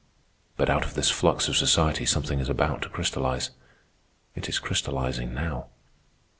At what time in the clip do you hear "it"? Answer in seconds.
4.33-4.49